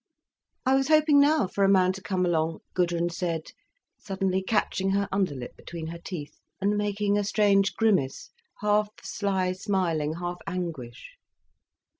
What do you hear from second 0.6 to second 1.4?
"I was hoping